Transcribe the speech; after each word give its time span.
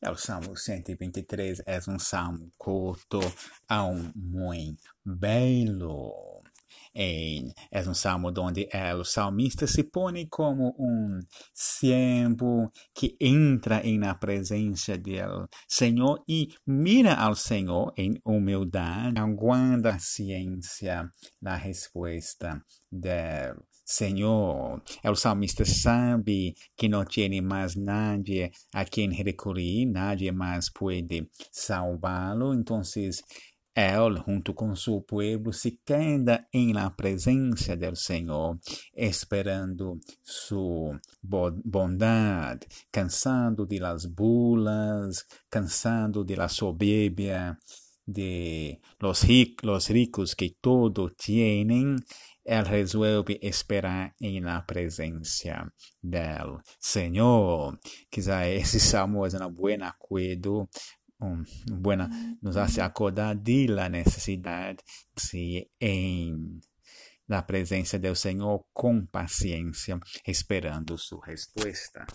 É 0.00 0.08
o 0.10 0.16
Salmo 0.16 0.56
123 0.56 1.60
é 1.66 1.80
um 1.88 1.98
salmo 1.98 2.52
curto, 2.56 3.18
um 3.68 4.12
muito 4.14 4.94
belo. 5.04 6.27
É 6.94 7.80
um 7.88 7.94
salmo 7.94 8.32
onde 8.38 8.68
o 8.98 9.04
salmista 9.04 9.66
se 9.66 9.84
põe 9.84 10.26
como 10.28 10.74
um 10.78 11.20
servo 11.54 12.70
que 12.94 13.16
entra 13.20 13.82
na 13.98 14.14
presença 14.14 14.96
do 14.98 15.48
Senhor 15.68 16.22
e 16.28 16.48
mira 16.66 17.14
ao 17.14 17.34
Senhor 17.34 17.92
em 17.96 18.20
humildade, 18.24 19.18
aguarda 19.18 19.90
a 19.90 19.98
ciência 19.98 21.08
da 21.40 21.54
resposta 21.54 22.62
dele. 22.90 23.58
Senhor, 23.90 24.82
o 25.02 25.14
salmista 25.14 25.64
sabe 25.64 26.54
que 26.76 26.90
não 26.90 27.06
tem 27.06 27.40
mais 27.40 27.74
nadie 27.74 28.50
a 28.74 28.84
quem 28.84 29.10
recorrer, 29.10 29.86
nadie 29.86 30.30
mais 30.30 30.70
pode 30.70 31.26
salvá-lo. 31.50 32.52
Então, 32.52 32.82
ele, 33.78 34.20
junto 34.26 34.52
com 34.54 34.74
seu 34.74 35.00
povo, 35.00 35.52
se 35.52 35.78
queda 35.84 36.46
em 36.52 36.72
la 36.72 36.90
presença 36.90 37.76
do 37.76 37.94
Senhor, 37.94 38.58
esperando 38.96 40.00
sua 40.22 41.00
bondade, 41.22 42.66
cansado 42.90 43.66
de 43.66 43.78
las 43.78 44.04
bulas, 44.04 45.24
cansado 45.48 46.24
de 46.24 46.34
la 46.34 46.48
soberbia 46.48 47.56
de 48.04 48.80
los, 48.98 49.88
ricos 49.88 50.34
que 50.34 50.56
todo 50.60 51.10
tienen, 51.10 51.96
ele 52.42 52.68
resolve 52.68 53.38
esperar 53.42 54.14
em 54.18 54.40
la 54.40 54.62
presença 54.62 55.70
del 56.02 56.62
Senhor. 56.80 57.78
Quizá 58.10 58.48
esse 58.48 58.80
salmo 58.80 59.26
é 59.26 59.46
um 59.46 59.52
bom 59.52 59.84
acordo, 59.84 60.68
um, 61.20 61.44
buena, 61.70 62.08
nos 62.42 62.56
hace 62.56 62.80
acordar 62.80 63.34
de 63.34 63.66
la 63.66 63.88
necessidade 63.88 64.78
de 65.16 65.68
em 65.80 66.60
na 67.28 67.42
presença 67.42 67.98
do 67.98 68.14
Senhor 68.16 68.64
com 68.72 69.04
paciência, 69.04 70.00
esperando 70.26 70.96
sua 70.96 71.26
resposta. 71.26 72.06